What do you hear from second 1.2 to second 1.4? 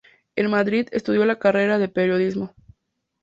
la